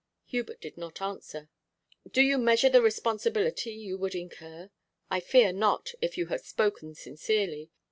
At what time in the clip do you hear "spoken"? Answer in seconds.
6.41-6.95